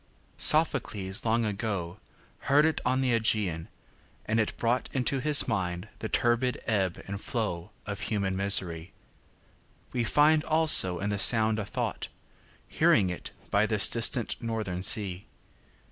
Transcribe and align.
Sophocles 0.39 1.23
long 1.25 1.43
agoHeard 1.43 2.63
it 2.65 2.81
on 2.83 3.01
the 3.01 3.11
Ægæan, 3.11 3.67
and 4.25 4.39
it 4.39 4.57
broughtInto 4.57 5.21
his 5.21 5.47
mind 5.47 5.89
the 5.99 6.09
turbid 6.09 6.59
ebb 6.65 7.03
and 7.05 7.17
flowOf 7.19 7.99
human 8.07 8.35
misery; 8.35 8.93
weFind 9.93 10.43
also 10.47 10.97
in 10.97 11.11
the 11.11 11.19
sound 11.19 11.59
a 11.59 11.65
thought, 11.67 12.07
Hearing 12.67 13.11
it 13.11 13.29
by 13.51 13.67
this 13.67 13.87
distant 13.87 14.35
northern 14.41 14.81
sea. 14.81 15.27